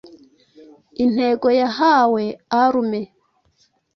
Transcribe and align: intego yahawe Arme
intego 1.03 1.47
yahawe 1.61 2.23
Arme 2.63 2.99